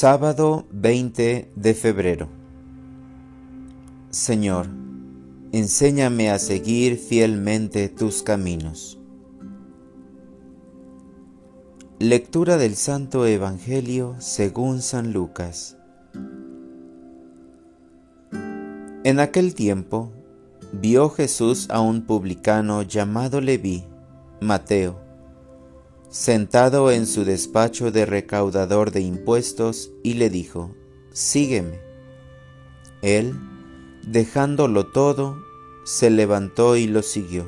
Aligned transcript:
Sábado 0.00 0.64
20 0.70 1.50
de 1.56 1.74
febrero. 1.74 2.28
Señor, 4.10 4.68
enséñame 5.50 6.30
a 6.30 6.38
seguir 6.38 6.96
fielmente 6.98 7.88
tus 7.88 8.22
caminos. 8.22 8.96
Lectura 11.98 12.58
del 12.58 12.76
Santo 12.76 13.26
Evangelio 13.26 14.14
según 14.20 14.82
San 14.82 15.12
Lucas. 15.12 15.76
En 19.02 19.18
aquel 19.18 19.56
tiempo 19.56 20.12
vio 20.74 21.10
Jesús 21.10 21.66
a 21.70 21.80
un 21.80 22.02
publicano 22.02 22.82
llamado 22.82 23.40
Leví, 23.40 23.82
Mateo, 24.40 25.07
sentado 26.10 26.90
en 26.90 27.06
su 27.06 27.24
despacho 27.24 27.90
de 27.90 28.06
recaudador 28.06 28.90
de 28.90 29.00
impuestos, 29.00 29.92
y 30.02 30.14
le 30.14 30.30
dijo, 30.30 30.74
Sígueme. 31.12 31.80
Él, 33.02 33.34
dejándolo 34.06 34.86
todo, 34.86 35.38
se 35.84 36.10
levantó 36.10 36.76
y 36.76 36.86
lo 36.86 37.02
siguió. 37.02 37.46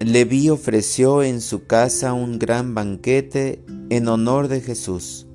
Leví 0.00 0.48
ofreció 0.48 1.22
en 1.22 1.40
su 1.40 1.66
casa 1.66 2.12
un 2.12 2.38
gran 2.38 2.74
banquete 2.74 3.64
en 3.90 4.08
honor 4.08 4.48
de 4.48 4.60
Jesús, 4.60 5.26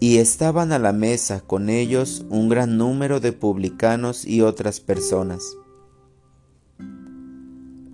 y 0.00 0.18
estaban 0.18 0.72
a 0.72 0.78
la 0.78 0.92
mesa 0.92 1.40
con 1.40 1.68
ellos 1.68 2.24
un 2.30 2.48
gran 2.48 2.78
número 2.78 3.18
de 3.18 3.32
publicanos 3.32 4.24
y 4.24 4.42
otras 4.42 4.80
personas. 4.80 5.42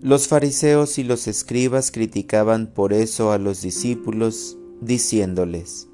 Los 0.04 0.28
fariseos 0.28 0.98
y 0.98 1.02
los 1.02 1.26
escribas 1.28 1.90
criticaban 1.90 2.66
por 2.66 2.92
eso 2.92 3.32
a 3.32 3.38
los 3.38 3.62
discípulos, 3.62 4.58
diciéndoles, 4.82 5.88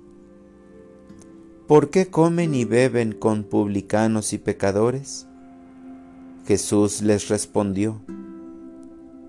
¿Por 1.68 1.90
qué 1.90 2.10
comen 2.10 2.56
y 2.56 2.64
beben 2.64 3.12
con 3.12 3.44
publicanos 3.44 4.32
y 4.32 4.38
pecadores? 4.38 5.28
Jesús 6.44 7.02
les 7.02 7.28
respondió, 7.28 8.00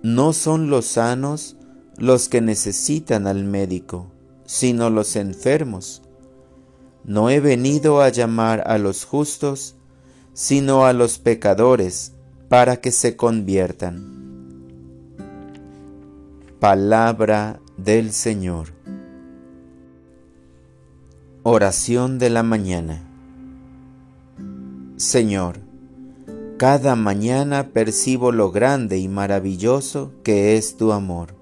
No 0.02 0.34
son 0.34 0.72
los 0.72 0.88
sanos 0.88 1.58
los 2.00 2.28
que 2.28 2.42
necesitan 2.42 3.28
al 3.28 3.44
médico, 3.44 4.12
sino 4.48 4.90
los 4.90 5.16
enfermos. 5.16 6.02
No 7.04 7.30
he 7.30 7.40
venido 7.40 8.02
a 8.02 8.10
llamar 8.10 8.64
a 8.66 8.80
los 8.80 9.06
justos, 9.06 9.76
sino 10.34 10.88
a 10.88 10.94
los 10.94 11.20
pecadores, 11.20 12.14
para 12.50 12.78
que 12.78 12.92
se 12.92 13.16
conviertan. 13.16 14.21
Palabra 16.62 17.60
del 17.76 18.12
Señor. 18.12 18.68
Oración 21.42 22.20
de 22.20 22.30
la 22.30 22.44
mañana. 22.44 23.02
Señor, 24.96 25.62
cada 26.60 26.96
mañana 26.96 27.70
percibo 27.70 28.32
lo 28.32 28.52
grande 28.52 29.00
y 29.00 29.08
maravilloso 29.08 30.14
que 30.24 30.56
es 30.56 30.78
tu 30.78 30.92
amor. 30.92 31.34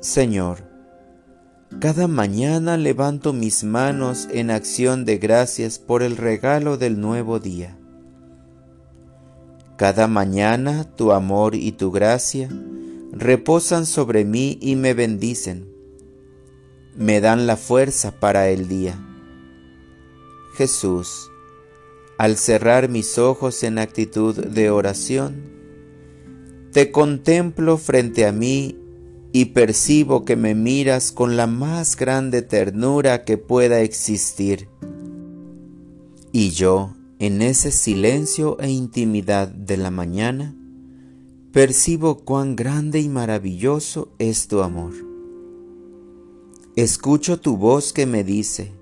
Señor, 0.00 0.70
cada 1.80 2.08
mañana 2.08 2.78
levanto 2.78 3.34
mis 3.34 3.62
manos 3.62 4.26
en 4.32 4.50
acción 4.50 5.04
de 5.04 5.18
gracias 5.18 5.78
por 5.78 6.02
el 6.02 6.16
regalo 6.16 6.78
del 6.78 6.98
nuevo 6.98 7.40
día. 7.40 7.76
Cada 9.82 10.06
mañana 10.06 10.84
tu 10.94 11.10
amor 11.10 11.56
y 11.56 11.72
tu 11.72 11.90
gracia 11.90 12.48
reposan 13.10 13.84
sobre 13.84 14.24
mí 14.24 14.56
y 14.60 14.76
me 14.76 14.94
bendicen. 14.94 15.66
Me 16.96 17.20
dan 17.20 17.48
la 17.48 17.56
fuerza 17.56 18.12
para 18.20 18.48
el 18.48 18.68
día. 18.68 18.96
Jesús, 20.54 21.32
al 22.16 22.36
cerrar 22.36 22.88
mis 22.88 23.18
ojos 23.18 23.64
en 23.64 23.80
actitud 23.80 24.36
de 24.36 24.70
oración, 24.70 25.50
te 26.70 26.92
contemplo 26.92 27.76
frente 27.76 28.24
a 28.24 28.30
mí 28.30 28.78
y 29.32 29.46
percibo 29.46 30.24
que 30.24 30.36
me 30.36 30.54
miras 30.54 31.10
con 31.10 31.36
la 31.36 31.48
más 31.48 31.96
grande 31.96 32.42
ternura 32.42 33.24
que 33.24 33.36
pueda 33.36 33.80
existir. 33.80 34.68
Y 36.30 36.50
yo, 36.50 36.94
en 37.22 37.40
ese 37.40 37.70
silencio 37.70 38.58
e 38.58 38.68
intimidad 38.68 39.46
de 39.46 39.76
la 39.76 39.92
mañana, 39.92 40.56
percibo 41.52 42.24
cuán 42.24 42.56
grande 42.56 42.98
y 42.98 43.08
maravilloso 43.08 44.08
es 44.18 44.48
tu 44.48 44.60
amor. 44.60 44.92
Escucho 46.74 47.38
tu 47.38 47.56
voz 47.56 47.92
que 47.92 48.06
me 48.06 48.24
dice, 48.24 48.72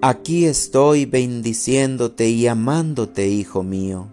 aquí 0.00 0.44
estoy 0.44 1.06
bendiciéndote 1.06 2.28
y 2.28 2.46
amándote, 2.46 3.26
Hijo 3.26 3.64
mío. 3.64 4.06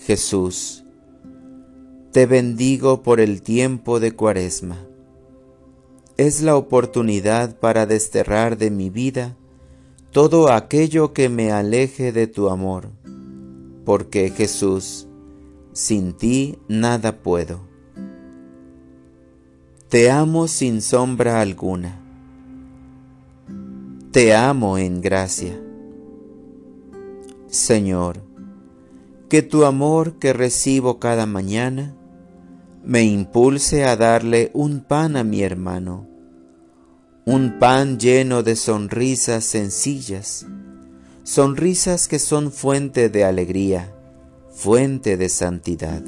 Jesús, 0.00 0.82
te 2.10 2.26
bendigo 2.26 3.04
por 3.04 3.20
el 3.20 3.40
tiempo 3.40 4.00
de 4.00 4.10
cuaresma. 4.16 4.84
Es 6.16 6.42
la 6.42 6.56
oportunidad 6.56 7.60
para 7.60 7.86
desterrar 7.86 8.58
de 8.58 8.72
mi 8.72 8.90
vida 8.90 9.36
todo 10.10 10.50
aquello 10.50 11.12
que 11.12 11.28
me 11.28 11.52
aleje 11.52 12.12
de 12.12 12.26
tu 12.26 12.48
amor, 12.48 12.88
porque 13.84 14.30
Jesús, 14.30 15.06
sin 15.72 16.14
ti 16.14 16.58
nada 16.66 17.18
puedo. 17.18 17.60
Te 19.90 20.10
amo 20.10 20.48
sin 20.48 20.80
sombra 20.80 21.40
alguna. 21.42 22.00
Te 24.10 24.34
amo 24.34 24.78
en 24.78 25.02
gracia. 25.02 25.60
Señor, 27.48 28.22
que 29.28 29.42
tu 29.42 29.66
amor 29.66 30.14
que 30.14 30.32
recibo 30.32 30.98
cada 30.98 31.26
mañana 31.26 31.94
me 32.82 33.02
impulse 33.02 33.84
a 33.84 33.96
darle 33.96 34.50
un 34.54 34.80
pan 34.80 35.16
a 35.16 35.24
mi 35.24 35.42
hermano 35.42 36.07
un 37.30 37.58
pan 37.58 37.98
lleno 37.98 38.42
de 38.42 38.56
sonrisas 38.56 39.44
sencillas, 39.44 40.46
sonrisas 41.24 42.08
que 42.08 42.18
son 42.18 42.50
fuente 42.50 43.10
de 43.10 43.22
alegría, 43.22 43.94
fuente 44.50 45.18
de 45.18 45.28
santidad. 45.28 46.02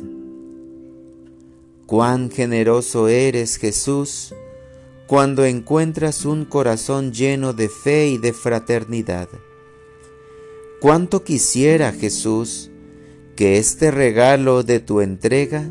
Cuán 1.85 2.31
generoso 2.31 3.09
eres 3.09 3.59
Jesús 3.59 4.35
cuando 5.07 5.45
encuentras 5.45 6.25
un 6.25 6.47
corazón 6.47 7.13
lleno 7.13 7.53
de 7.53 7.69
fe 7.69 8.09
y 8.09 8.17
de 8.17 8.33
fraternidad. 8.33 9.29
Cuánto 10.81 11.23
quisiera 11.23 11.93
Jesús 11.93 12.71
que 13.37 13.59
este 13.59 13.91
regalo 13.91 14.63
de 14.63 14.81
tu 14.81 15.03
entrega 15.03 15.71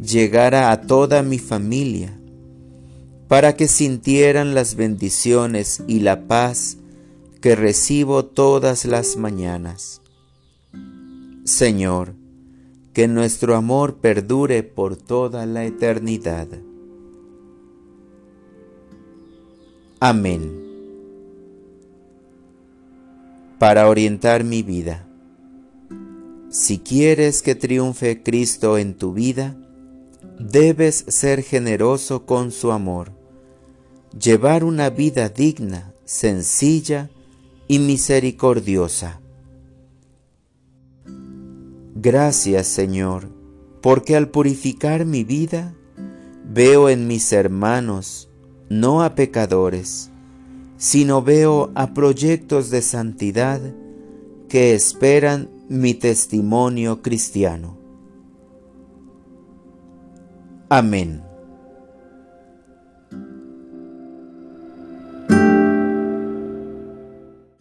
llegara 0.00 0.70
a 0.70 0.82
toda 0.82 1.24
mi 1.24 1.40
familia 1.40 2.20
para 3.28 3.56
que 3.56 3.66
sintieran 3.66 4.54
las 4.54 4.76
bendiciones 4.76 5.82
y 5.88 6.00
la 6.00 6.26
paz 6.26 6.78
que 7.40 7.56
recibo 7.56 8.24
todas 8.24 8.84
las 8.84 9.16
mañanas. 9.16 10.00
Señor, 11.44 12.14
que 12.92 13.08
nuestro 13.08 13.56
amor 13.56 13.96
perdure 13.96 14.62
por 14.62 14.96
toda 14.96 15.44
la 15.44 15.64
eternidad. 15.64 16.48
Amén. 19.98 20.64
Para 23.58 23.88
orientar 23.88 24.44
mi 24.44 24.62
vida. 24.62 25.06
Si 26.48 26.78
quieres 26.78 27.42
que 27.42 27.54
triunfe 27.54 28.22
Cristo 28.22 28.78
en 28.78 28.94
tu 28.94 29.12
vida, 29.12 29.56
debes 30.38 31.04
ser 31.08 31.42
generoso 31.42 32.24
con 32.24 32.50
su 32.52 32.72
amor 32.72 33.15
llevar 34.18 34.64
una 34.64 34.90
vida 34.90 35.28
digna, 35.28 35.92
sencilla 36.04 37.10
y 37.68 37.78
misericordiosa. 37.78 39.20
Gracias 41.94 42.66
Señor, 42.66 43.28
porque 43.82 44.16
al 44.16 44.28
purificar 44.28 45.04
mi 45.04 45.24
vida, 45.24 45.74
veo 46.48 46.88
en 46.88 47.06
mis 47.06 47.32
hermanos 47.32 48.28
no 48.68 49.02
a 49.02 49.14
pecadores, 49.14 50.10
sino 50.76 51.22
veo 51.22 51.70
a 51.74 51.94
proyectos 51.94 52.70
de 52.70 52.82
santidad 52.82 53.60
que 54.48 54.74
esperan 54.74 55.48
mi 55.68 55.94
testimonio 55.94 57.02
cristiano. 57.02 57.76
Amén. 60.68 61.22